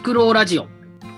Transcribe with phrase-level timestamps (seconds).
[0.00, 0.66] フクロウラジオ、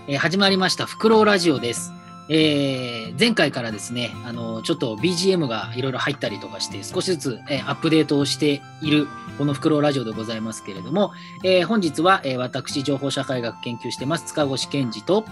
[0.08, 1.92] えー始まりましたフクロウラジオです。
[2.28, 9.06] えー前回からですね、あのちょっと BGM がいろいろ入ったりとかして、少しずつ、えーアップデートをしている
[9.38, 11.12] このフクロウラジオでございますけれども、
[11.44, 15.26] えー本日は、えー私、情報社会学研究してます、塚越健二と、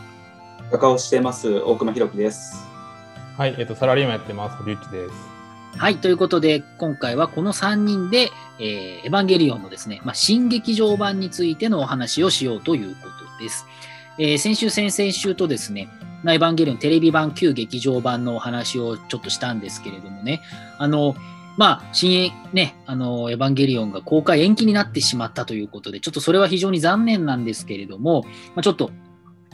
[0.70, 2.64] 画家をしてます大熊弘樹です。
[3.36, 5.14] はい、えっと、サラリーマンやってます、堀内です。
[5.76, 8.30] はい、ということで、今回はこの3人で、
[8.60, 13.66] えーエヴァンゲリオンのですね、まあ、新劇場版についてのお話をしようということです。
[14.18, 15.88] えー先週、先々週とですね、
[16.22, 20.40] まあエヴァンゲリオンテレビ版旧劇場版のお話をちょっとしたんですけれどもね、
[20.78, 21.16] あの、
[21.56, 28.22] まあ、新ね、あの、エヴァンゲリオンが公開延期になってしまったということで、ちょっとそれは非常に残念なんですけれども、
[28.54, 28.90] まあ、ちょっと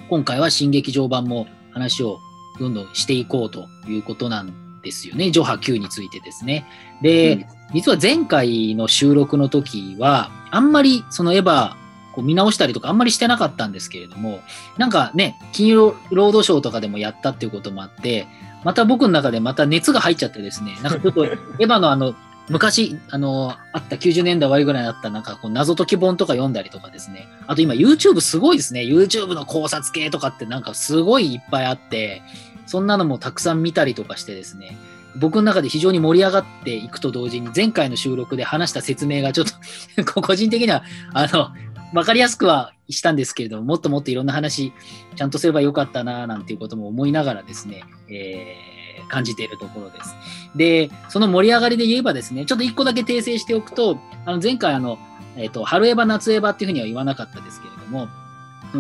[0.08, 2.18] 今回は新劇場版も話を
[2.60, 5.30] どんどんしていこうということなんですよね。
[5.30, 6.64] ジョハ Q についてですね。
[7.02, 11.74] で、うん実は前回の収録の時は、あんまりそのエヴァ
[12.16, 14.41] こう見直したりとかあんまりしてなかったんですけれども、
[14.78, 18.27] なんかね、金曜ロードショーとかでもやったっていうこともあって、
[18.64, 22.14] また僕の中でまた熱が入っちゃってですね、なんかちょっと エヴァのあの、
[22.48, 27.28] 昔、あの、あった90年代終わりぐらいにあったなんかこう謎解き本とか読んだりとかですね。
[27.47, 28.80] あと今 YouTube すごいですね。
[28.80, 32.23] YouTube の考察系とかってなんかすごいいっぱいあって、
[32.67, 34.77] そんなのもたくさん見たりとかしてですね。
[35.19, 39.47] 僕の中で非常に盛り上がっていくと同時に前回の収録で話した説明がちょっ
[40.05, 40.83] と 個人的には
[41.14, 41.51] あの
[41.92, 44.73] 分かりやすくはしたんですけれどももっともっといろんな話
[45.15, 48.77] ちゃんとすればよかったななんていうことも思いながらですね、えー
[49.09, 50.17] 感じているところです。
[50.57, 54.98] でその盛り上がりで言えばですねちょっと一個だけ訂正しておくとあの前回あの、
[55.37, 58.09] えーと春エヴァ夏エヴァっていうふうには言わなかったですけれども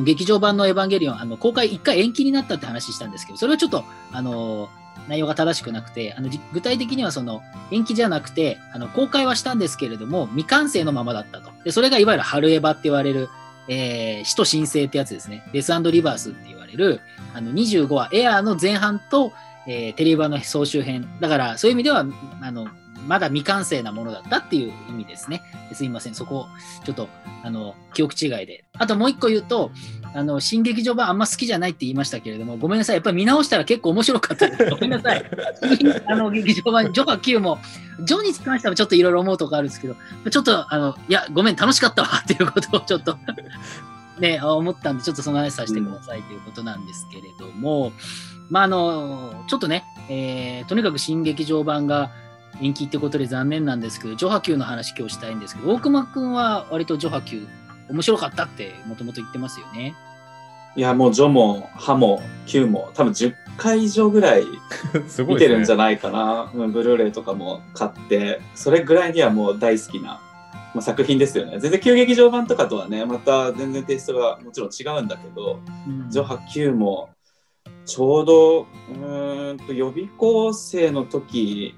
[0.04, 4.68] 劇場版のエヴァンゲリオン、あの公開1回延期になったって話したんですけど、それはちょっと、あの
[5.08, 11.50] 内容が正しくなくて、あの具体的にはその延期じゃなくて、あの公開はしたんですけれども、未完成のままだったと。
[11.66, 13.28] でそれがいわゆる春エヴァって言われる、
[13.66, 15.42] えー使徒申請ってやつですね。
[15.52, 17.00] デスリバースって言われる、
[17.34, 19.32] あの25話、エアーの前半と、
[19.66, 21.08] えーテレビ版の総集編。
[21.20, 22.06] だから、そういう意味では、
[22.40, 22.68] あの、
[23.08, 25.42] まだ未完成なものだったっていう意味ですね。
[25.72, 26.46] すいません、そこ、
[26.84, 27.08] ちょっと、
[27.42, 28.64] あの、記憶違いで。
[28.74, 29.72] あともう一個言うと、
[30.14, 32.96] あの、新劇場版あんま好きじゃないって言いましたけれども、ごめんなさい。
[32.96, 34.64] やっぱり見直したら結構面白かったです。
[34.70, 35.24] ごめんなさい。
[36.06, 37.58] あの、劇場版、ジョハ Q も、
[38.02, 39.96] ジョに関してはちょっといろいろ思うとこあるんですけど、
[40.30, 43.18] ちょっと、あの、いや、ごめん、楽しかったわっていうことをちょっと
[44.18, 47.92] ね、思ったんで、ちょっとその話させてくださいということなんですけれども、
[48.48, 52.10] まあ、あの、ちょっとね、えーとにかく新劇場版が
[52.60, 57.46] 延期ってことで残念なんですけど、ジョハ Q の話今日したいんですけど、大熊くんは割とジョハ Q
[57.88, 59.94] 面白かったってもともと言ってますよね。
[60.76, 64.44] いや、もうジョもハも Q も多分10回以上ぐらい
[65.26, 65.64] 見てるん。
[65.64, 66.50] じゃないかな。
[66.54, 70.20] うんブルーレイとかも買って、それぐらいにはもう大好きな、
[70.74, 71.58] まあ、作品ですよね。
[71.60, 77.08] 全然旧劇場版とかとはね、また全然テイストがもちろん違うんだけど、うんジョハ Q も
[77.86, 81.74] ちょうどうーんと予備校生の時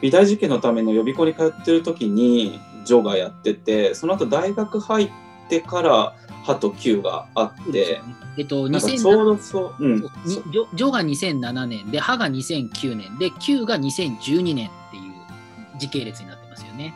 [0.00, 5.25] 美大受験のための予備校に通ってる時にジョがやっててその後大学入って
[5.60, 6.14] から
[6.44, 8.00] ハと Q があって
[8.38, 16.94] えっと、なんかちょう2007どそう、うん、にジョジョが2007年で、ハが2009年で、Q が2012年っていう時系列になってますよね。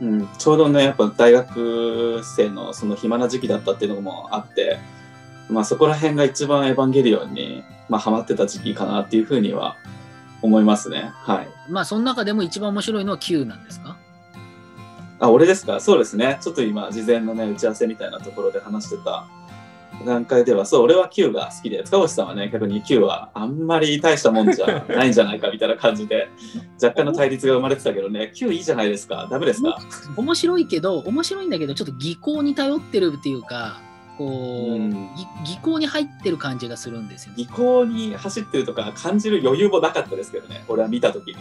[0.00, 4.78] うん、ちょうどねやっぱ大学生のその暇な時期だったっていうのもあって、
[5.50, 9.76] まあ、そこら辺が一番エヴァンゲリオンに、まあ、ハマってた時期かなっていうふうには
[10.40, 11.48] 思いますねはい。
[11.68, 13.98] まあ、その中でも一番面白いのは Q なんですか？
[15.20, 15.80] あ、俺ですか？
[15.80, 16.38] そうですね。
[16.40, 19.26] ちょっと今、事前のね、打ち合わせみたいなところで話してた
[20.06, 26.28] 段階では、そう、俺は Q が好きで、塚越さんはね、逆に Q はあんまり大したもんじゃないんじゃないかみたいな感じで、
[26.82, 29.28] 若干の対立が生まれてたけどね、Q いいじゃないですか。
[29.30, 29.78] ダメですか？
[30.16, 33.78] 面白いけど、面白いんだけど、ちょっと技巧に頼ってるっていうか、
[34.16, 34.30] こう、
[34.74, 37.36] うんぎ技巧に入ってる感じがするんですよね。
[37.36, 41.36] 技巧に走ってるとか感じる余裕もなかったですけどね、俺は見たときに。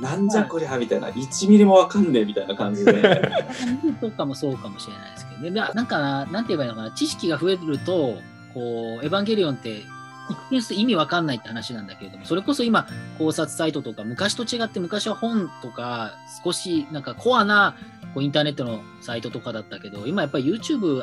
[0.00, 2.92] なんじゃこりゃみたいな、1ミリもわかんねえみたいな感じで。
[4.00, 5.50] とかもそうかもしれないですけどね。
[5.50, 8.18] なんかな、なんて言えばいいのかな、知識が増えると、
[8.52, 9.82] こう、エヴァンゲリオンって、
[10.30, 12.86] 一見すると意味わかんないって話なんだけれども、それこそ今、
[13.18, 16.14] 考察サイトとか、昔と違って、昔は本とか、
[16.44, 17.74] 少しなんかコアな
[18.14, 21.02] こうインターネットのサイトとかだったけど、今やっぱり YouTube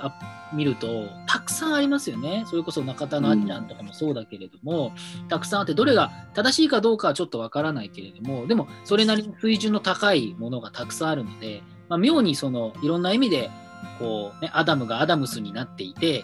[0.53, 2.45] 見ると、たくさんありますよね。
[2.47, 4.93] それこそ中田のあっちゃんとかもそうだけれども、
[5.27, 11.61] たくさんあって、どれが正しいかどうかはちょっとわからないけれども、でも、それなりに水準の高いものがたくさんあるので、
[11.91, 13.51] まあ、妙にそのいろんな意味で
[13.99, 16.23] こう、ね、アダムがアダムスになっていて、え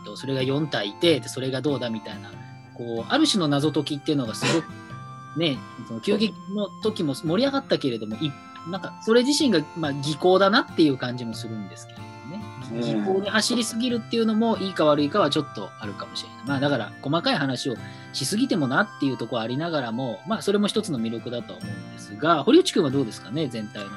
[0.00, 2.30] ー、とそれが4体いてそれがどうだみたいな
[2.74, 4.66] こうある種の謎解きっていうのがすごく
[5.38, 8.32] ねその急激の時も盛り上がったけれどもい
[8.70, 12.04] なんかそれ自身が、まあ、技巧だなっていう感じもするんですけれど
[12.36, 12.80] ね。
[12.80, 16.38] ね時効に走りすぎるっていうのもいいか悪いかはちょっとあるかもしれない。
[16.46, 17.76] まあだから細かい話を
[18.12, 23.90] しすぎてもなっていうところありながらも、まあそれも一つの魅力だとは思うんですが、堀内くんはどうですかね、全体の。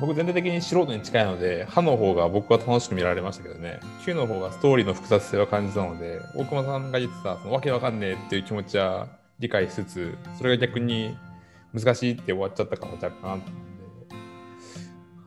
[0.00, 11.16] 僕全体的に素人に近いので、歯の方が僕は楽しく見られましたけどね、Q の方がストーリーの複雑性を感じたので、大熊さんが言ってた、そのわけわかんねえっていう気持ちは理解しつつ、それが逆に
[11.74, 13.42] 難しいって終わっちゃったから若干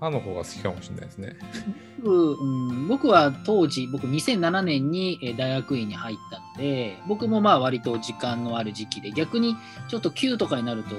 [0.04, 1.36] 歯の方が好きかもしれないですね。
[2.04, 9.56] うん、僕は当時、僕2007年にえー大学院に入ったので、僕もまあ割と時間のある時期で、逆に
[9.88, 10.96] ちょっと9とかになると、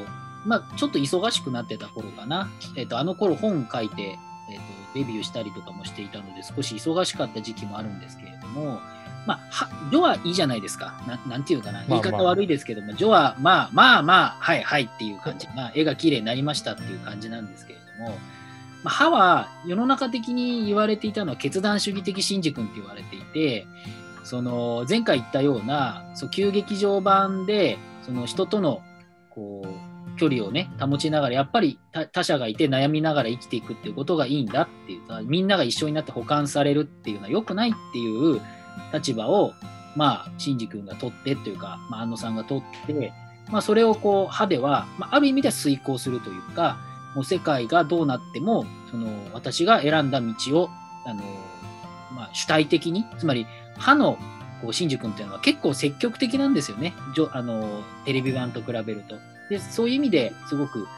[0.47, 2.49] まあちょっと忙しくなってた頃かな。
[2.77, 4.03] えっ、と、あの頃本書いて、
[4.51, 4.63] えっ、と、
[4.95, 8.81] デビューしたりとかもしていたので、少し忙しかった時期もあるんですけれども、
[9.27, 11.03] まあ、は、ジョはいいじゃないですか。
[11.07, 11.85] ななんていうかな。
[11.89, 15.47] 言い方悪いですけども、ジョはまあまあまあ、はいはいっていう感じ。
[15.55, 18.19] まあ、絵が綺麗になりましたっていう感じなんですけれども、
[18.85, 23.67] まあ、歯は世の中的に言われていたのは決断主義的真軸って言われていて、
[24.25, 28.83] その前回言ったようなそう旧劇場版でその人との
[29.31, 31.79] こう距離をね保ちながらやっぱり
[32.13, 38.41] 他者がいて悩みながら生きていくっていうことがいいんだっていうみんなが一緒になって補完されるっていうのは良くないっていう
[38.93, 39.53] 立場を
[39.97, 43.13] まあ真司君が取ってというか、まあ、安野さんが取って、
[43.51, 46.79] まあ、それをこう歯では、まあ、ある意味では遂行するというか
[47.15, 50.71] もう世界がどうなってもその私が選んだ道を
[51.07, 51.23] あの、
[52.15, 53.47] まあ、主体的につまり
[53.77, 54.19] 歯の
[54.63, 56.95] こう真珠君っていうのは結構積極的なんですよね
[57.33, 59.17] あのテレビ版と比べると。
[59.51, 60.89] でそういう意味ですごくこ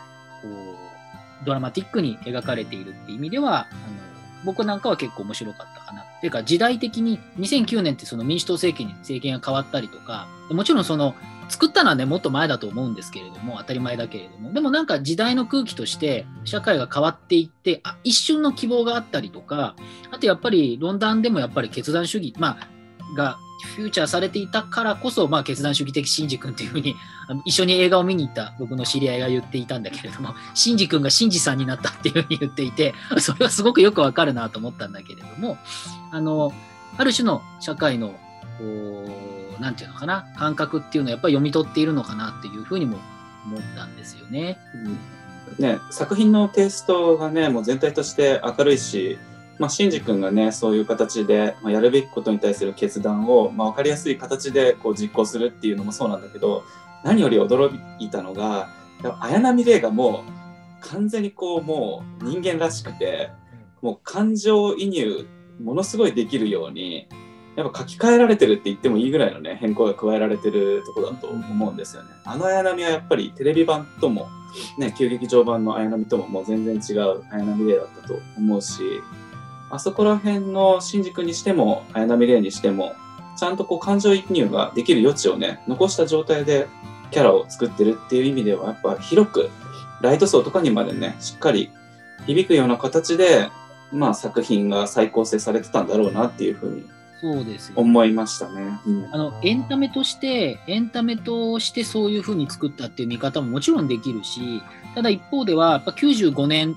[0.45, 4.06] うドラマティックに描かれているっていう意味ではあの
[4.47, 6.03] 僕なんかは結構面白かったかな。
[6.03, 11.15] っていうか時代的に2009年ってその民主党政権に政権が変わったりとかもちろんその
[11.49, 19.77] 作ったのはねもっと前だと思うんですけれども当たり前だけれどもでもなんか時代の空気として社会が変わっていってあ一瞬の希望があったりとか
[20.11, 26.97] あとやっぱり論壇でもやっぱり決断主義、まあ、がフューチャーされていたからこそ、まあ、決断主義的シンジ君というふうに
[27.29, 35.59] あの一緒に映画を見に行った僕の知り合いが言っていたんだけれどもシンジ君がシンジさんになったっていうふうに言っていてそれはすごくよくわかるなと思ったんだけれども
[36.13, 36.53] あの
[36.97, 38.15] ある種の社会の
[38.59, 38.65] こ
[39.59, 42.99] うなんていうのかな感覚っていうのをやっぱり読み取っているのかなっていうふうにも
[43.45, 44.59] 思ったんですよね。
[44.75, 44.99] うん
[45.59, 49.19] ね、作品のテイストがねもう全体として明るいし、
[49.59, 56.65] まあ、シンジ君がねそういう形で、まあ、やるべきことに対する決断を、まあ、分かりやすい形でこう実行するっていうのもそうなんだけど
[57.05, 58.69] 何より驚いたのが
[59.21, 63.31] 綾波レイがもう完全にこうもう人間らしくて
[63.81, 65.27] もう感情移入
[65.61, 67.09] ものすごいできるように
[67.57, 72.11] やっぱ書き換えられてるって言ってもいいぐらいのね変更が加えられてるとこだと思うんですよね。
[72.25, 74.29] あの綾波はやっぱりテレビ版とも
[74.79, 79.03] ね、旧劇場版の綾波とももう全然違う綾波レイだったと思うし
[79.71, 82.95] あそこら辺の新宿にしても綾波レイにしても
[83.37, 86.69] ちゃんとこう感情移入ができる余地をね残した状態で
[87.11, 89.51] キャラを作ってるっていう意味ではやっぱ広く
[90.01, 91.71] ライト層とかにまでねしっかり
[92.27, 93.49] 響くような形で、
[93.93, 96.87] まあ、作品が再構成されてたんだろうなっていうふうに
[97.21, 98.79] そうですよ思いましたね。
[98.87, 104.63] うんあのエンタメとして、エンタメとしてそういうふうに作ったっていう見方ももちろんできるし、
[104.95, 106.77] ただ一方では、やっぱ95年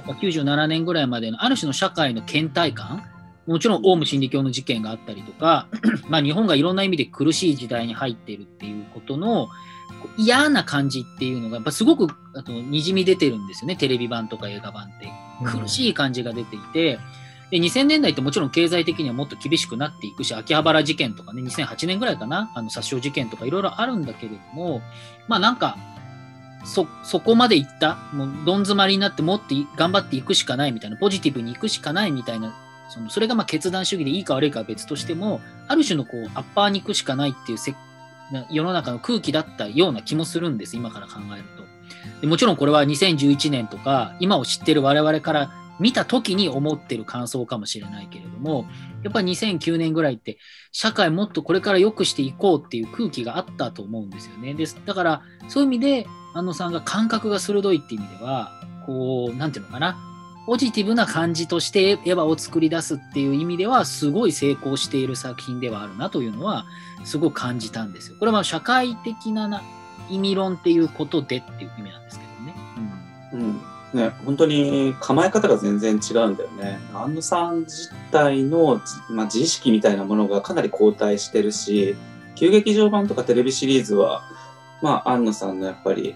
[0.00, 3.02] とか97年ぐらいまでのある種の社会の倦怠感、
[3.46, 5.68] もちろんオウム真理教の事件があったりとか、
[6.08, 9.48] まあ日本がいろんな意味で苦しい時代に入っているっていうことの
[10.16, 15.08] 嫌な感じっていうのが、やっぱすごくあとにじみ出てるんですよね、テレビ版とか映画版って。
[15.44, 16.98] 苦しい感じが出ていて、
[17.50, 24.82] で2000年代ってもちろん経済的にはもっと厳しくなっていくし、秋葉原事件とかね、2008年ぐらいかな、あの殺傷事件とかいろいろあるんだけれども、
[25.26, 25.76] まあなんか、
[26.64, 32.54] そ、そこまでいった、もうどん詰まりになってもっと頑張っていくしかないみたいな、ポジティブに行くしかないみたいな、
[32.88, 37.74] そのそれがま決断主義でいいか悪いかは別としても、ある種のこう、アッパーに行くしかないっていうせ
[38.50, 41.64] 世の中の空気だったような気もするんです、今から考えると。
[42.20, 48.66] でもちろんこれは2011年とか、今を知ってる我々から見た時に思ってる感想かもしれないけれども、
[49.02, 50.38] やっぱり2009年ぐらいって、
[50.72, 54.54] 社会もっとこれから良くしていこうっていう空気があったと思うんですよね。
[54.54, 58.52] ですだから、そういう意味で、安野さんが感覚が鋭いっていう意味では、
[58.86, 59.96] こう、なんていうのかな、
[60.46, 66.66] ポジティブな感じとしてエヴァを作り出すっていう意味では、すごい成功している作品ではあるなというのは、
[67.04, 68.16] すごく感じたんですよ。
[68.18, 69.62] これは社会的なな
[70.10, 72.54] 意味論っていうことでっていう意味なんですけどね。
[73.32, 76.78] うんね、本当に構え方が全然違うんだよね。
[76.94, 81.96] 安野さん自体の、まあ、自意識みたいなものがかなり後退してるし、
[82.36, 84.22] 旧劇場版とかテレビシリーズは、
[84.80, 86.14] まあ、安野さんのやっぱり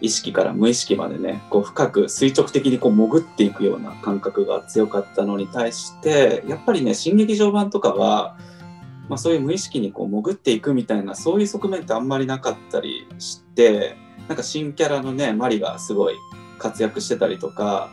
[0.00, 8.36] 意識から無意識までねこう深く垂直的にこう潜っていくような感覚が強かったのに対してやっぱりね新劇場版とかは、
[9.08, 13.96] まあ、そういう無意識にこう潜っていくみたいなそういう側面ってあんまりなかったりして
[14.28, 16.14] なんか新キャラのねマリがすごい
[16.64, 17.90] 活躍してたりとか。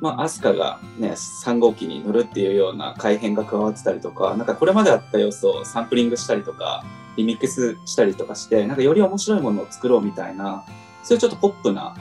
[0.00, 6.84] まあ、アスカがね3号機に乗るっていうような改変が加わってたりとかなんかこれまであった要素をサンプリングしたりとか
[7.16, 10.64] リミックスしたりとかしてなんかより面白いものを作ろうみたいな
[11.04, 11.96] そういうちょっとポップな、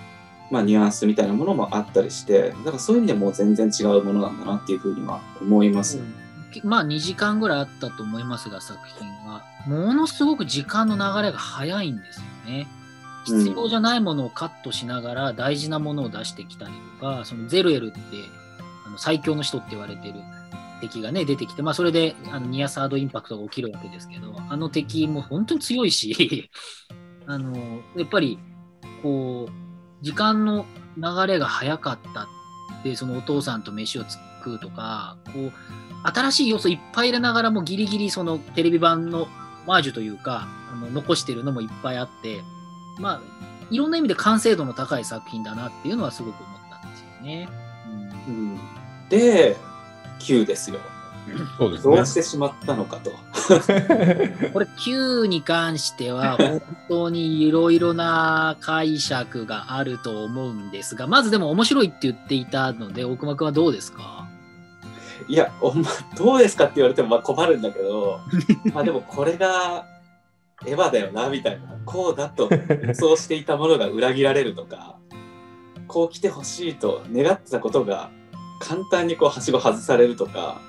[0.52, 6.00] まあ、ニュアンスみたいなものもあったりしてだからそういう意味でもう全然違うものなんだなっていうふうには思います。
[6.00, 6.24] うん
[6.64, 12.68] まあ2時間ぐらいあったと思いますが作品はものすごく時間の流れが早いんですよね。
[13.26, 18.00] 必要じゃないものをカットしながら大事なものを出してきたりとか、そのゼルエルって
[18.86, 20.16] あの最強の人って言われてる
[20.82, 26.50] 敵がね出てきて、まあ、それであのニアサードインパクトが起きるわけですけど、あの敵も本当に強いし、
[27.26, 27.56] あの
[27.96, 28.38] やっぱり
[29.02, 30.66] こう時間の
[30.98, 32.28] 流れが早かった
[32.84, 34.04] で、そのお父さんと飯を
[34.44, 35.52] 食うとか、こう
[36.04, 39.28] 新しい要素いっぱい入れながらもギリギリそのテレビ版の
[39.66, 42.44] マージュというか、あの残してるのもいっぱいあって、
[43.00, 43.22] まあ、
[43.70, 47.50] いろんな意味で完成度の高い作品だなっていうのはすごく思ったんですよね。
[48.28, 48.60] うん、
[49.10, 49.58] で
[50.20, 50.80] Q ですよ。
[51.58, 52.06] そうですねどう。
[52.06, 53.12] してしまったのかと。
[54.52, 64.28] これ Q に関しては 本当にいろいろな解釈があると思うんですが、まずでも面白いって言っていたので、大熊君はどうですか？
[65.30, 65.86] いや、お前
[66.18, 68.20] どうですかって言われてもまあ困るんだけど、
[68.74, 69.86] まあでもこれが
[70.66, 74.98] エヴァだよなみたいな、こうだと予想していたものが裏切られるとか、
[75.88, 78.10] こう来てほしいと願ってたことが
[78.60, 80.62] 簡単にこうはしご外されるとか、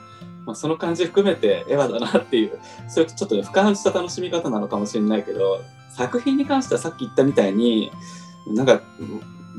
[0.44, 2.58] まあ、その感じ含めてエヴァだなっていう、
[2.88, 5.60] そういうちょっとね俯瞰した楽しみ方なのかもしれないけど、
[5.90, 7.90] 作品に関してはさっき言ったみたいに、
[8.48, 8.82] なんか、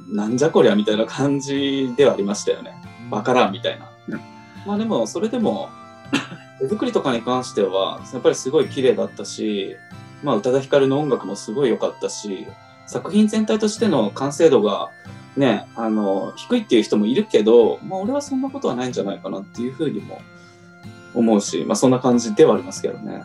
[0.08, 2.74] なんじゃこりゃみたいな感じではありましたよね。
[3.10, 3.89] わからんみたいな。
[4.65, 5.70] まあでも、それでも、
[6.60, 9.75] 手作りとかに関しては、やっぱりすごい綺麗だったし、
[10.25, 12.48] まあ、宇多田ヒカルの音楽もすごい良かったし、
[12.88, 14.89] 作品全体としての完成度が、
[15.38, 20.20] ね、あの、低いっていう人もいるけど、まあ、俺はそんなことはないんじゃないかなっていうふうにも
[21.13, 23.24] 思うし、まあ、そんな感じではありますけどね。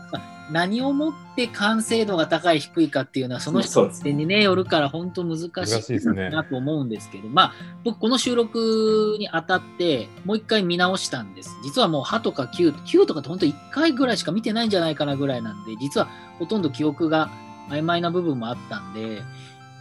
[0.51, 6.29] 何をもって完成度が高い低いかっていうのはその人にねよるから本当難し難しいですね。
[6.29, 7.53] いなと思うんですけど、まあ
[7.85, 11.57] 僕この収録にあたってもう一回見直したんです。
[11.63, 17.31] 実はもう歯とか9 9とかって本当1回ぐらいしか見てないんじゃないかなぐらいなんで実はほとんど記憶が
[17.69, 19.23] 曖昧な部分もあったんで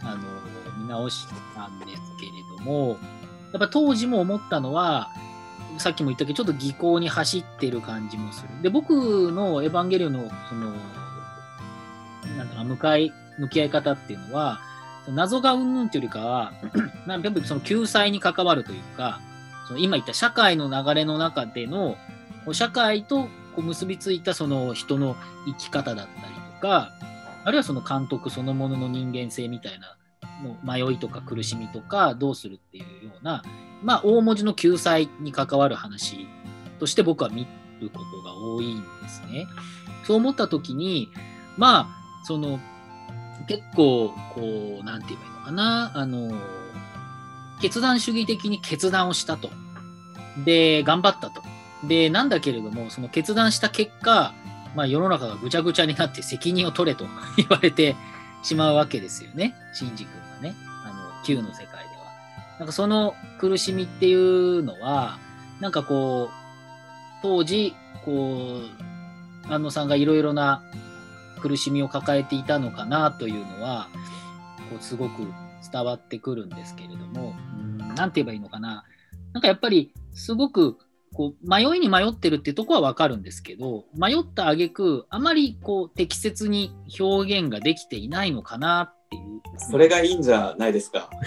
[0.02, 0.22] あの
[0.78, 2.98] 見直したんですけれども
[3.52, 5.10] やっぱ当時も思ったのは
[5.80, 8.48] さっきも言ったけど、ちょっと技巧に走ってる感じもする。
[8.62, 10.72] で、僕のエヴァンゲリオンの、その、
[12.36, 14.60] なんだろう、向かい、向き合い方っていうのは、
[15.08, 16.52] 謎がうんぬんっていうよりかは、
[17.06, 19.20] なんかその救済に関わるというか、
[19.66, 21.96] その今言った社会の流れの中での、
[22.44, 26.92] こう社会とこう結びついたその人の生き方だったりとか、
[27.44, 29.96] あるいはその監督そのものの人間性みたいな
[30.42, 33.42] の迷いとか苦しみとかどうするっていうような、
[33.82, 36.26] まあ、大文字の救済に関わる話
[36.78, 37.46] として僕は見
[37.80, 39.46] ることが多いんですね。
[40.04, 41.08] そう思った時に、
[41.56, 42.58] まあ、その、
[43.48, 46.32] 結構、こう、なんて言えばいいのかな、あの、
[47.60, 49.50] 決断主義的に決断をしたと。
[50.44, 51.42] で、頑張ったと。
[51.86, 54.32] で、なんだけれども、その決断した結果、
[54.74, 57.04] まあ、世の中がぐちゃぐちゃになって責任を取れと
[57.36, 57.96] 言われて
[58.42, 59.54] しまうわけですよね。
[59.72, 60.54] シンジ君がね。
[60.84, 61.80] あの、Q の世界では。
[62.58, 65.18] なんかその苦しみっていうのは、
[65.60, 66.34] なんかこう、
[67.22, 68.60] 当時、こ
[69.48, 70.62] う、安野さんがいろいろな
[71.40, 73.88] 苦しみを抱えていたのかなというのは、
[74.70, 75.26] こうすごく
[75.70, 78.84] 伝わってくるんですけれども、うんなんて言えばいいのかな。
[79.32, 80.78] なんかやっぱり、すごく、
[81.12, 88.94] こう迷いに迷ってるってとこはわかるんですけど、迷った挙句あまりこう適切に表現ができていないのかなっ。
[89.70, 91.10] それがいいんじゃないですか。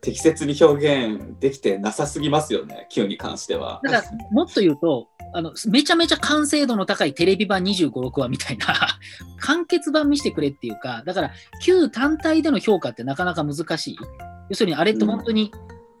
[0.00, 3.80] 適切に表現できてなさすぎますよね、Q に関しては。
[3.82, 8.66] だからもっと言うと、あのめちゃめちゃ完成度の高いテレビ版25、6話みたいな
[9.40, 11.32] 完結版見せてくれっていうか、だから
[11.62, 13.98] 旧単体での評価ってなかなか難しい。
[14.48, 15.52] 要するにあれって本当に、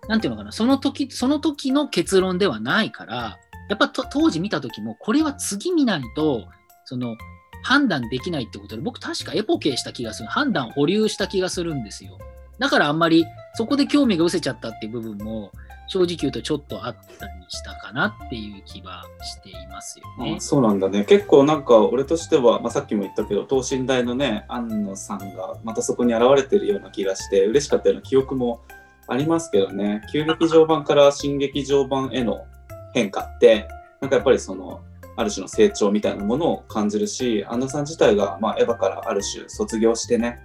[0.08, 6.46] なんていうのかな、その時、その時の結論ではないから、やっぱと当時見た時も、これは次見ないと、
[6.86, 7.16] その
[7.62, 10.28] 判断できないってことで、僕確かエポケーした気がする。
[10.28, 12.18] 判断保留した気がするんですよ。
[12.58, 13.24] だからあんまり
[13.54, 15.52] そこで興味が失せちゃったっていう部分も
[15.88, 20.34] 正直言うとちょっとあったりしたかなっていう気はしていますよね。
[20.36, 28.60] あそうなんだね結構なんか俺としては、まあ、さっきも言ったけど等身大のね安野さんがまたそこに現れてるような気がして嬉しかったような記憶も
[29.06, 32.44] ありますけどね旧劇場版から新劇場版への
[32.92, 33.66] 変化って
[34.00, 34.80] なんかやっぱりその
[35.18, 40.38] ある種の成長みたいなものを感じるし安野さん自体が、まあ、エヴァからある種卒業してね、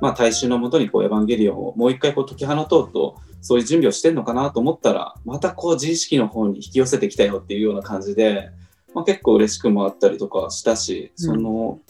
[0.00, 8.50] まあ、大衆のもとにこうエヴァンゲリオンをもう一回こう解き放とうとそういう準備をしてんのかなと思ったらまたこう自意識の方に引き寄せてきたよっていうような感じで、
[8.94, 11.80] まあ、結構嬉しくもあったりとかしたし、その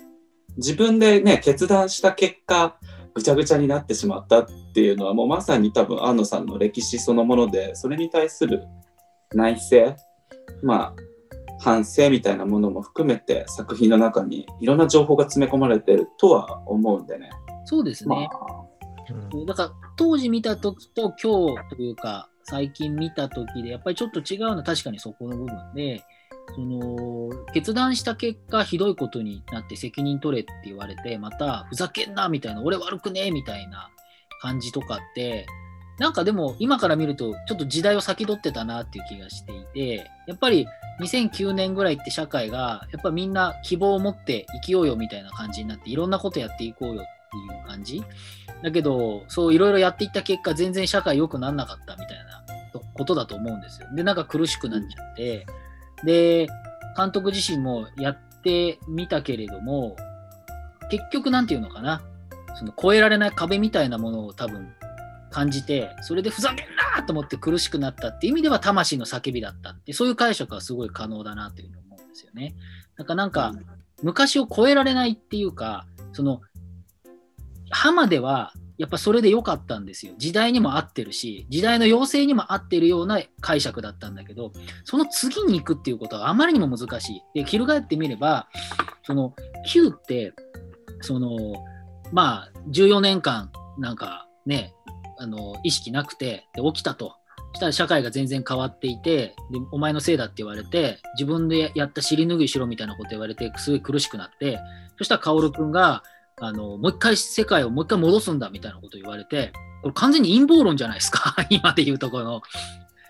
[0.56, 2.76] 自分でね決断した結果
[3.12, 8.64] ぐちゃぐちゃになってしまったっていうのはもうまさに多分安野さんの歴史そのものでそれに対する
[9.34, 9.94] 内省
[10.62, 11.09] まあ
[11.60, 17.30] 反省みたいなものも含めて作品の中にいろんな情報が詰め込まれてるとは思うんでね。
[17.64, 18.28] そうですね。
[18.30, 18.60] まあ
[19.32, 26.04] うんだから当時見た時と今日というか最近見た時でやっぱりちょっと違うのは確かにそこの部分で
[26.54, 33.90] その決断した結果ひどいことになって責任取れって言われてまたふざけんなみたいな俺悪くねえみたいな
[34.40, 35.46] 感じとかって
[36.00, 40.66] なんかでも今から見るとちょっと時代を先取ってたなっていう気がしていてやっぱり
[41.00, 48.02] 2009年ぐらいって社会がやっぱみんな希望を持って生きようよみたいな感じになっていろんなことやっていこうよっていう感じ。
[48.62, 52.44] だけど、そういろいろやっていった結果、全然社会良くならなかったみたいな
[52.94, 53.88] ことだと思うんですよ。
[53.94, 55.46] で、なんか苦しくなっちゃって、
[56.04, 56.48] で、
[56.96, 59.96] 監督自身もやってみたけれども、
[60.90, 62.02] 結局なんていうのかな、
[62.56, 64.74] その越えられない壁みたいなものを多分
[65.30, 72.54] 感じて、それでふざけんなと思って苦しくなったっていう意味では魂の叫びだったって、そういう解釈はすごい可能だなというふうに思うんですよね。
[72.96, 73.52] なんかなんか、
[74.02, 76.40] 昔を超えられないっていうか、その
[77.70, 80.14] 浜ではやっぱそれで良かったんですよ。
[80.16, 84.52] 時代にも合ってるし、時代の要請にも合ってるような解釈だったんだけど、
[84.84, 87.22] その次に行くっていうことはあまりにも難しい。
[87.34, 88.48] で、翻ってみれば、
[89.02, 89.34] その
[89.66, 90.32] Q って、
[91.02, 91.36] その、
[92.10, 94.72] まあ、14年間、なんかね、
[95.20, 97.16] あの、意識なくて、で、起きたと。
[97.52, 104.58] したら社会が全然変わっていて、でお前のせいだって言われて、自分でやった尻拭いしろみたいなこと言われて、すごい苦しくなって、
[104.98, 106.02] そしたら薫君が、
[106.40, 109.52] あの、もう一回世界をもう一回戻すんだみたいなこと言われて、
[109.82, 112.42] これ完全に陰謀論じゃないですか、 今で言うところの。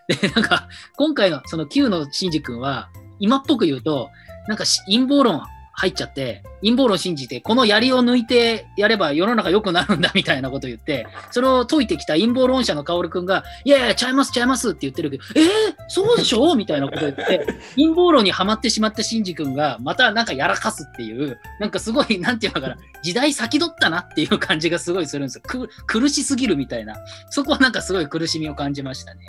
[0.09, 4.09] で、なんか、今回のその Q のシンジ君は、今っぽく言うと、
[4.49, 5.43] なんか陰謀論
[5.81, 15.47] 入っちゃって、陰謀論信じて、この槍を抜いてやれば世の中良くなるんだみたいなこと言って、それを解いてきた陰謀論者の薫君が、いやいや、ちゃいます、ちゃいますって言ってるけど、えー、
[15.89, 16.55] そうでしょ？
[16.55, 25.69] みたいなこと言って、陰謀論にはまってしまったシンジ君が、またなんかやらかすっていう、なんかすごい、なんていうのかな、時代先取ったなっていう感じがすごいするんですよ。
[25.87, 26.95] 苦しすぎるみたいな。
[27.31, 29.21] そこはなんかすごい苦しみを感じましたね。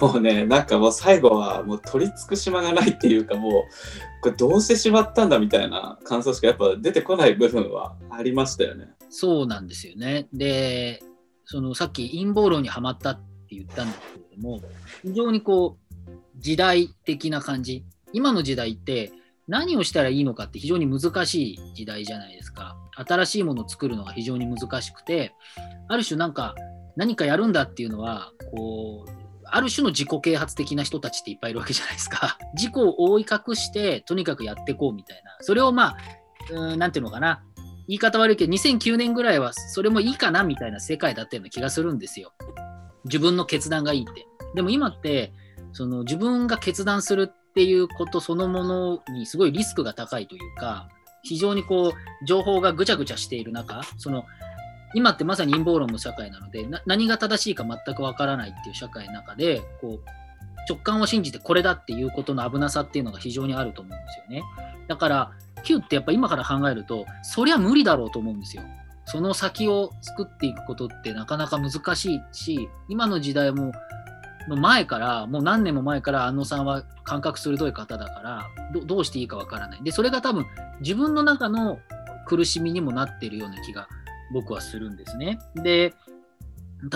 [0.00, 3.52] もうね、なんかもう最後はもう取り付く島がないっていうかもう、
[4.22, 8.90] これどうしてしまったんだみたいな感想しかやっぱ出てこない部分はありましたよね。
[9.08, 10.28] そうなんですよね。
[10.32, 11.02] で、
[11.44, 14.60] そのさっき陰謀論にはまったって言ったんですけれども、
[15.02, 15.96] 非常にこう、
[16.36, 17.84] 時代的な感じ。
[18.12, 19.12] 今の時代って
[19.48, 22.76] 何をしたらいいのかって非常に難しい時代じゃないですか。
[22.96, 25.34] 新しいものを作るのが非常に難しくて、
[25.88, 26.54] ある種なんか
[26.96, 32.38] 何かやるんだっていうのは、こう、ある種の自己啓発的な人たちっていっぱいいるわけじゃないですか。
[32.54, 35.36] 自己を覆い隠して、とにかくやっていこうみたいな。
[35.40, 35.96] それをまあ、
[36.50, 37.42] うんなんていうのかな。
[37.88, 42.32] 言い方悪いけど、2009年ぐらいはそれもいいかなみたいな世界だったような気がするんですよ。
[43.04, 44.26] 自分の決断がいいって。
[44.54, 45.32] でも今って、
[45.72, 50.88] その自分が決断するっていうことそのものにすごいリスクが高いというか、
[51.22, 54.24] 非常にこう、情報がぐちゃぐちゃしている中、その、
[54.94, 60.08] 今ってまさに陰謀論の社会なので、な何が正しいか全くわからないっていう社会の中で、こう、
[60.68, 64.42] 直感を信じてこれだっていうことの危なさっていうのが非常にあると思うんですよね。
[64.88, 68.62] だから、Q ってやっぱ今から考えると、そりゃ無理だろうと思うんですよ。
[69.04, 73.72] その先を作っていくことってなかなか難しいし、今の時代も、
[74.48, 79.82] 前から、もう何年も前から庵野さんは感覚鋭い方だからど、どうしていいかわからない。
[79.82, 80.46] で、それが多分
[80.80, 81.80] 自分の中の
[82.26, 83.88] 苦しみにもなっているような気が
[84.32, 85.38] 僕はするんですね。
[85.54, 85.94] で、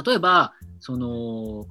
[0.05, 1.67] 例えば、その、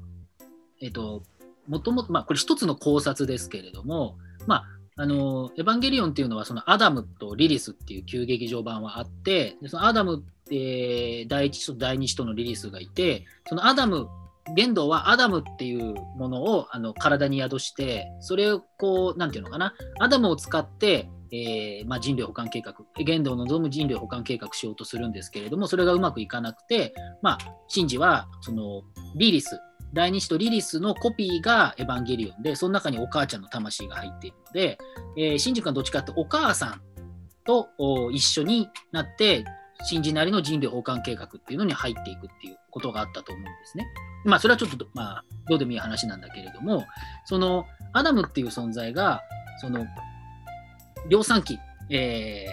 [0.81, 1.23] えっと、
[1.67, 4.17] もともと、まあ、これ一つの考察ですけれども、
[4.47, 4.65] まあ、
[5.01, 14.07] あの、エヴァンゲリオンっていうのは、そのアダムとリリスっていう旧劇場版はあって、でそのアダムって第一と第二使徒のリリスがいて、そのアダム、
[14.55, 27.37] 玄道はアダムっていうものをあの体に宿して、それをこう、なんていうのかな、アダムを使って、えーまあ、人類保管計画、玄道を望む人類保管計画しようとするんですけれども、それがうまくいかなくて、まあ、
[27.67, 28.83] シンジはその
[29.15, 29.59] リリス
[29.93, 34.77] 第二子とリリスのコピーがエヴァンゲリオンで、その中にお母ちゃんの魂が入っているので、
[35.17, 36.81] えー、シンジ君はどっちかってお母さん
[37.45, 37.69] と
[38.11, 39.43] 一緒になって、
[39.83, 43.87] シンジなりの人類補完計画っていうのに入っていくっていうことがあったと思うんですね。
[44.25, 46.85] まあ、それはちょっと、まあ、どうでもいい話なんだけれども、
[47.25, 49.21] その、アダムっていう存在が、
[49.61, 49.85] その、
[51.07, 51.57] 量産機、
[51.89, 52.49] えー、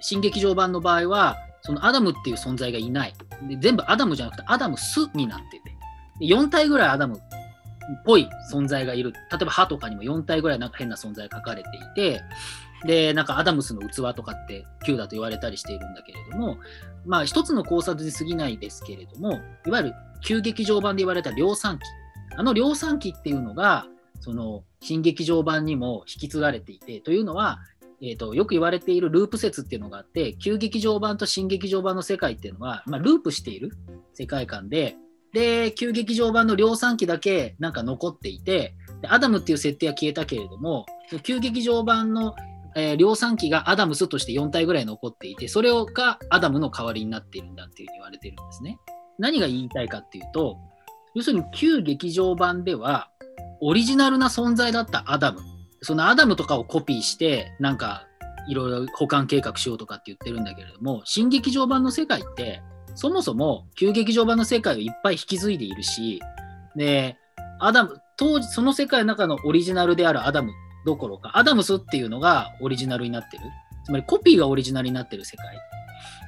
[0.00, 3.14] 新劇場版の場合は、そのアダムっていう存在がいない。
[3.48, 5.74] で全部アダムじゃなくてアダムスになってて、
[6.20, 7.20] 4体ぐらいアダムっ
[8.04, 9.12] ぽい存在がいる。
[9.12, 12.22] 例えば破とかにも4体ぐらいなんか変な存在が書かれていて、
[12.86, 16.58] で、なんかアダムスの器とかって9だと言われたりしているんだけれども、
[17.06, 21.82] まあ一つの考察で過ぎないですけれども、いわゆる旧劇場版で言われた量産機。
[22.36, 23.86] あの量産機っていうのが、
[24.20, 27.58] その新劇場版にも引き継がれていて、というのは、
[28.00, 33.70] えーと、よく言われているループ説っていうのがあって、旧劇場版と新劇場版の世界っていうのは、まあ、ループしている
[34.12, 34.96] 世界観で、
[35.32, 40.86] で、旧劇場版の量産機だけなんか残っていて、でアダムっていう設定は消えたけれども、
[41.22, 42.34] 旧劇場版の、
[42.76, 48.78] えー、量産機がアダムスとして4体ぐらい残っていて、それがアダムの代わりになっているんだっていうふうに言われているんですね。
[49.18, 50.58] 何が言いたいかっていうと、
[51.14, 53.10] 要するに旧劇場版では、
[53.66, 55.40] オリジナルな存在だったアダム。
[55.80, 58.06] そのアダムとかをコピーして、なんか
[58.46, 62.62] いろいろ補完計画しようとかって言ってるんだけれども、新劇場版の世界って、
[62.94, 66.20] そもそも旧劇場版の世界をいっぱい引き継いでいるし、
[66.76, 67.16] で、
[67.58, 70.52] アダム、当時その世界の中のオリジナルであるアダム
[70.84, 73.44] どころか、アダムスっていうのがオリジナルになってる。
[73.86, 75.58] つまりコピーがオリジナルになってる世界。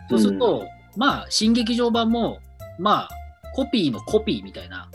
[0.09, 0.67] そうすると、うん、
[0.99, 2.39] まあ、新劇場版も、
[2.79, 3.09] まあ、
[3.55, 4.91] コピーのコピーみたいな、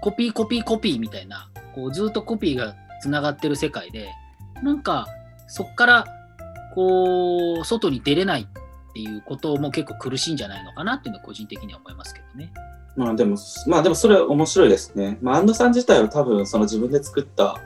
[0.00, 4.08] コピーコピーコピーみたいな、こうずっとコピーがつながってる世界で、
[4.62, 5.06] なんか、
[5.48, 6.04] そっから、
[6.74, 12.52] こう、外に出れないっていうことも結構苦しいんじゃないのかなっていうのは個人的には思いますけどね。
[12.96, 15.18] まあでも、まあでもそれは面白いですね。
[15.22, 17.58] まあ、安藤さん自体は多分その自分で作った、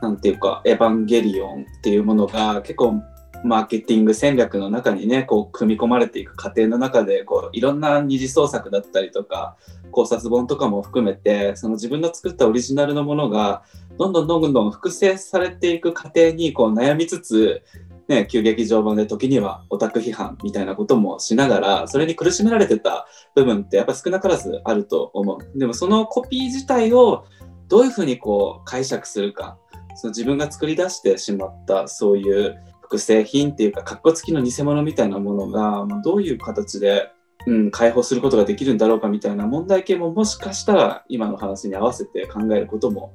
[0.00, 3.02] なんていうか、エヴァンゲリオンっていうものが結構
[3.44, 9.56] マーケティング戦略の中にね、こう組み込まれていく過程の中で、こういろんな二次創作だったりとか、
[9.90, 13.62] 考察本とかも含めて、その自分の作ったオリジナルのものが、
[13.98, 17.62] どんどんどんどん複製されていく過程にこう悩みつつ、
[18.08, 25.58] ね、旧劇場版で時にはオタク批判みたいなこともしながら、それに苦しめられてた部分ってやっぱ少なからずあると思う。
[25.58, 27.24] でもそのコピー自体を
[27.68, 29.58] どういうふうにこう解釈するか、
[29.94, 37.12] その自分が作り出してしまったそういう複製品っていうか、かっこつきの偽物みたいなものが、まあ、どういう形で
[37.46, 43.14] うん、解放することができるんだろうかみたいな問題系ももしかしたら今の話に合わせて考えることも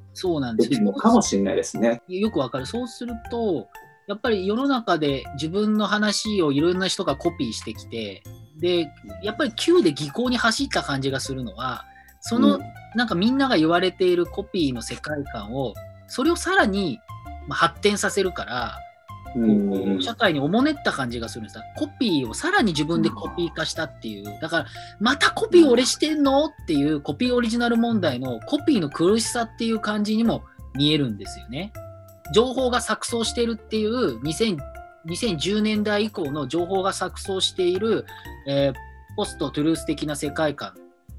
[0.57, 2.01] できるのかもしれないですね。
[2.07, 2.65] よくわかる。
[2.65, 3.67] そうすると、
[4.07, 8.23] やっぱり世の中で自分の話をいろんな人がコピーしてきて、
[8.59, 8.87] で、
[9.21, 11.85] やっぱり Q で技巧に走った感じがするのは、
[12.21, 12.61] その、うん、
[12.95, 15.73] なんかみんなが言われているコピーの世界観を、
[16.07, 16.99] それをさらに
[17.49, 18.79] 発展させるから、
[19.35, 21.59] うん、社会におもねった感じがするんです。
[21.77, 24.23] コピーをさらに自分でコピー化したっていう。
[24.41, 24.65] だから、
[24.99, 26.45] またコピー俺してんの？
[26.45, 30.43] っていうコピーオリジナル問題のコピーの苦しさっていう感じにも
[30.73, 31.73] 見えるんですよね。
[32.33, 38.05] 情報が錯綜してるっていう2010年代以降の情報が錯綜している、
[38.47, 38.73] えー、
[39.15, 40.73] ポストトゥルース的な世界観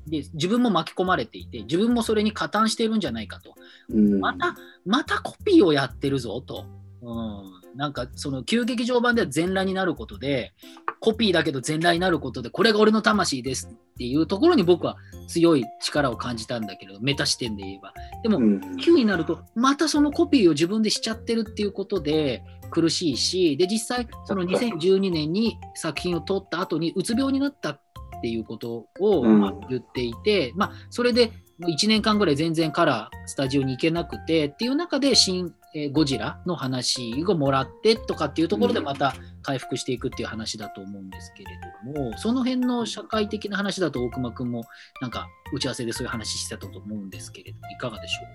[0.09, 3.55] で自分も巻き込まれていて自分もそれに加担してるんじゃないかと、
[3.89, 6.65] うん、またまたコピーをやってるぞと、
[7.03, 7.45] うん、
[7.77, 10.53] なんかその旧劇場版では全裸になることで
[11.01, 14.97] コピーだけど全裸になることでこれが俺の魂ですっていうところに僕は
[15.29, 17.93] 強い力を感じたんだけどメタ視点で言えば。
[18.23, 27.81] でも、9になるとまたそのコピーを自分でしちゃってるっていうことで苦しいしで実際その2012年に作品を撮った後にうつ病になったっ
[28.23, 41.51] ていうことを、ま言っていて、まあ、それで1年間ぐらい全然カラースタジオに行けなくてっていう中で新えゴジラの話をもらってとかっていうところでまた回復していくっていう話だと思うんですけれ
[41.95, 44.65] ども、うん、その辺の社会的な話だと大熊君も
[45.03, 48.27] なんか打ち合わせでそういう話してたと思うんですけれどいかがでしょう？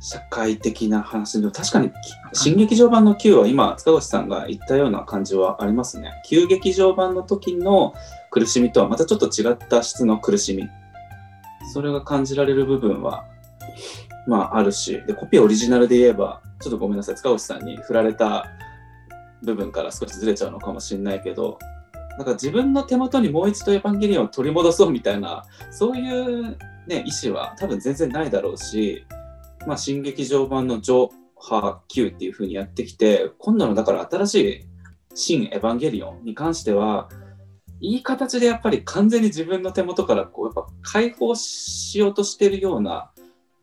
[0.00, 1.90] 社会的な話で確かに
[2.32, 6.10] 新劇場版の Q は今塚越さんが言ったような感じはありますね。
[6.26, 7.94] 旧劇場版の時の
[8.30, 10.68] 苦しみとはまたちょっと違った質の苦しみ。
[11.72, 13.24] それが感じられる部分は
[14.26, 17.14] まあ、あるしでコピーオリジナルで言えばちょっとごめんなさい。
[17.14, 18.46] 塚越さんに振られた
[19.42, 21.58] 部分から少しずれちゃうのかもしれないけど
[22.16, 26.56] なんか自分の手元にもう一度エヴァンゲリオンを取り戻そうみたいなそういう、
[26.86, 29.04] ね、意思は多分全然ないだろうし、
[29.66, 34.60] まあ、新劇場版の「ジョハ Q」っていう風にやってきて今度のだから新しい
[35.14, 37.08] 「新エヴァンゲリオン」に関しては
[37.80, 43.10] いい形でやっぱり完全に自分の手元からこうやっぱ解放しようとしてるような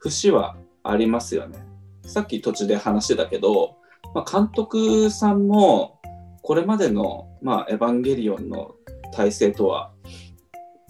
[0.02, 1.60] 節はありますよね。
[2.04, 3.78] さっき途中で話してたけど、
[4.14, 6.00] まあ、監督さんも
[6.42, 8.76] これまでの、まあ、エヴァンゲリオンの
[9.14, 9.92] 体制とは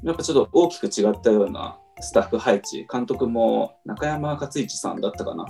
[0.04, 5.46] やっぱちょっと大きく違ったようなスタッフ配置、監督も中山勝一さんだったかな、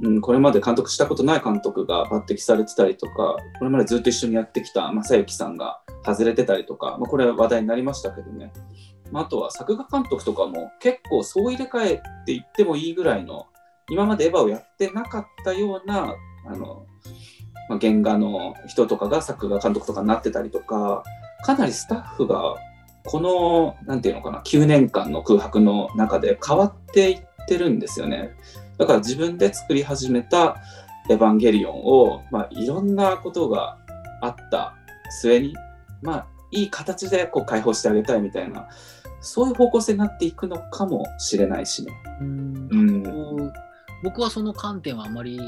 [0.00, 8.52] うん、これまで監督したことない監督が抜擢されてたりとか、これまでずっと一緒にやってきた正幸さんが外れてたりとか、まあ、これは話題になりましたけどね、
[9.12, 13.46] まあ、あとは作画監督とかも結構総入れ替えって言ってもいいぐらいの、
[13.90, 16.14] 今までエヴァをやってなかったような、
[16.46, 16.86] あの
[17.68, 21.04] まあ、原画の人とかが作画監督とかになってたりとか、
[21.44, 22.56] かなりスタッフが
[23.04, 28.36] この、なんていうのかな、9年間の空白の中で変わっていってるんですよね。
[28.78, 30.56] だから自分で作り始めた
[31.10, 33.78] エヴァンゲリオンを、まあ、いろんなことが
[34.20, 34.74] あった
[35.20, 35.54] 末に、
[36.00, 38.68] まあ、いい形でこう解放してあげたいみたいな、
[39.22, 41.92] そういう方向性になっていくのかもしれないしね。
[42.20, 43.52] うん、
[44.02, 45.38] 僕はその観点はあまり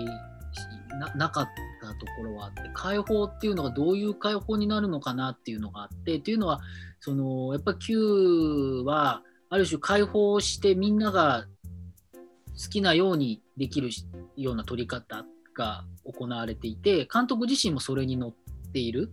[1.16, 1.48] なかっ
[1.82, 6.60] たところはあって解放っていうのがどういう解放になるのかなっていうのがあってっていうのは
[7.00, 11.44] そのやっぱ Q はある種解放してみんなが
[12.62, 13.90] 好きなようにできる
[14.36, 15.24] ような取り方
[15.56, 18.34] が行われていて監督自身もそれに乗っ
[18.72, 19.10] ている。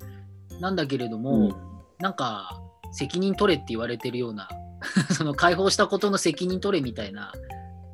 [0.60, 1.54] なんだけれども、うん、
[2.00, 4.50] なんか責任取れって言われてるような
[5.12, 7.32] その解放したことの責任取れみたいな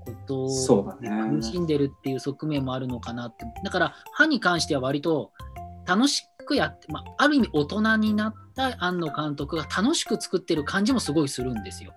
[0.06, 5.32] ことを苦しんでるっていう側面もあるのかなってだから歯に関しては割と
[5.86, 11.94] 楽しくやって、まあ、ある意味大人になった庵野監督が楽しく作ってる感じもすごいするんですよ。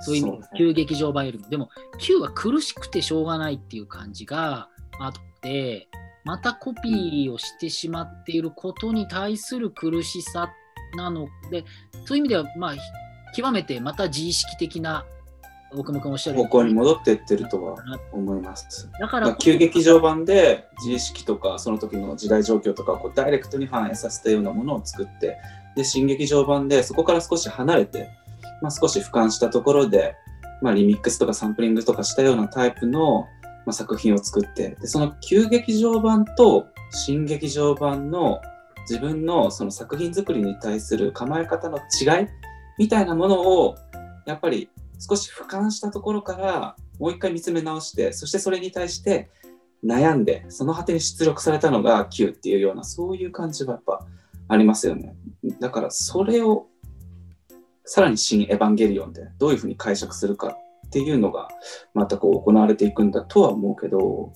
[0.00, 1.48] そういう意味で、旧劇場版よりも。
[1.48, 1.70] でも、
[2.00, 4.68] 旧は苦しくてしょうがないっていう感じが
[4.98, 5.88] あって、
[6.24, 10.50] またコピーをしてしまっていることに対する苦しさ
[10.94, 11.64] なので、
[12.04, 12.74] そういう意味では、まあ、
[13.34, 15.04] 極めてまた自意識的な
[15.74, 17.76] 僕もおっしゃる方向に戻っていってるとは
[18.12, 18.88] 思います。
[18.98, 25.38] だから旧劇場版で自意識とかその時の時代状況とかをこうダイレクトに反映させたようなものを作って
[25.74, 28.10] で新劇場版でそこから少し離れて、
[28.62, 30.14] まあ、少し俯瞰したところで、
[30.62, 33.22] まあ、リミックスとかサンプリングとかしたようなタイプの、
[33.66, 38.40] まあ、作品を作ってでその旧劇場版と新劇場版の
[38.88, 42.26] 自分のその作品作りに対する構え方の違い
[42.78, 43.76] みたいなものを
[44.26, 49.30] やっぱり少し俯瞰したところからもう一回見つめ直してそしてそれに対して
[49.84, 54.06] 悩んでその果てに出力されたのが Q っていうようなそういう感じはやっぱ
[54.48, 55.14] ありますよね。
[55.60, 56.66] だからそれを
[57.84, 61.48] さらに新エヴァンゲリオンでどういうふうに解釈するかっていうのが
[61.92, 64.32] またこう行われていくんだとは思うけど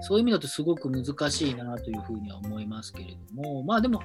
[0.00, 4.00] そういう意味だとすごく難しいなというふうには思いますけれどもまあでも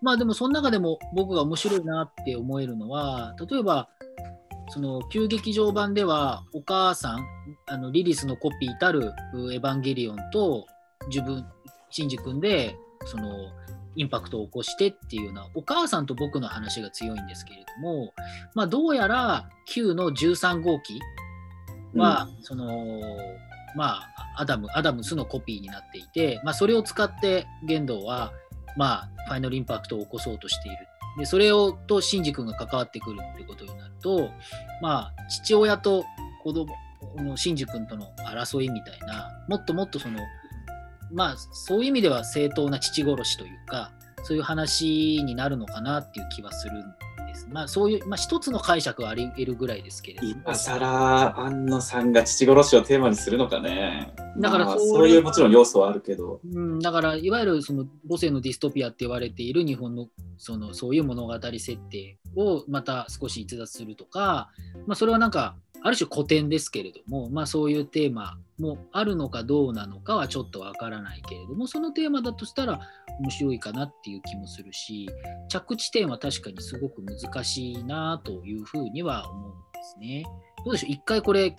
[0.00, 3.88] まあでもその中でも僕が面白いなって思えるのは例えば
[4.68, 7.26] その旧劇場版ではお母さん
[7.66, 10.66] あのリリスのコピーたるエヴァンゲリオンと
[11.08, 11.44] 自分
[11.90, 13.50] シンジ君でその
[13.96, 18.14] インパクトを起こしてっていうようなお母さんと僕の話が強いんですけれども、
[18.54, 20.98] まあ、どうやら旧の13号機
[21.94, 22.90] は、うん、その
[23.76, 28.32] まあアダムアダムスのコピーになっていて、まあ、それを使って玄道は
[28.76, 30.78] まあファイナルインパクトを起こそうとしている
[31.18, 34.30] でそれをとシンジ君が関わってくるってことになると
[34.80, 36.04] まあ父親と
[36.42, 36.74] 子供
[37.16, 40.20] のシンジ君との争いみたいなもっともっとその
[41.12, 46.84] まあそういう意味では正当な父殺しというかそういう話になるのかなっていう気はするん。
[47.50, 50.30] まあそういう、まあ、一つの解釈はあり得るぐらいですけれども。
[50.30, 54.14] 今更安野さんが父殺しをテーマにするのかね。
[54.38, 56.40] だからそう,、そういうもちろん要素はあるけど。
[56.44, 64.50] うん、だからいわゆるその母性のディストピアって言われている日本のそのそういう物語設定をまた少し逸脱するとか、
[64.86, 72.80] まあ、それはなんかある種古典ですけれども、まあ、そういうテーマもあるのかどうなのかはちょっとわからないけれどもそのテーマだとしたら
[73.20, 75.08] 面白いかなっていう気もするし
[75.48, 80.24] 着地点は確かにすごく難しいなというふうには思うんですね。
[80.64, 80.92] どうでしょう？
[80.92, 81.54] 一回これ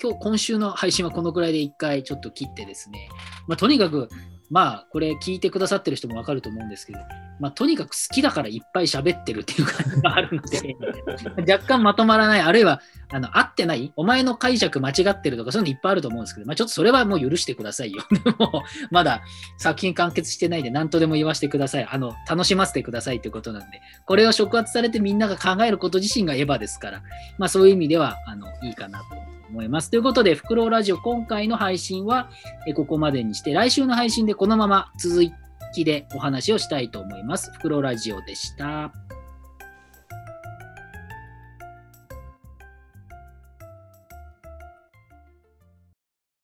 [0.00, 3.08] 今日今週の配信はこのくらいで一回ちょっと切ってですね、
[3.48, 4.08] まあ、とにかく
[4.48, 7.00] まあこれ聞いてくださってる人もわかると思うんですけど
[7.40, 10.76] まあ、とにかく好きだからいっぱい喋ってるっていう感じがあるので
[11.52, 18.02] 若干まとまらない、あるいはあの合ってない、お前の解釈間違ってるとか、そういうのいっぱいあると思うんですけど、まあ、ちょっとそれはもう許してくださいよ。
[18.24, 19.22] でも、まだ
[19.56, 21.88] 作品完結してないで、何とでも言わせてください。
[21.90, 27.02] あの、楽しませてくださいということなんで、これを触発されてみんなが考えること自身がエヴァですから、
[27.38, 29.04] まあ、そういう意味ではあのいいかなと
[29.50, 29.90] 思います。
[29.90, 32.28] ということで、フクロウラジオ、今回の配信は
[32.74, 37.50] ここまでにして、来週の配信でこのまま続いて、きでお話をしたいと思います。
[37.52, 38.92] 袋ラジオでした。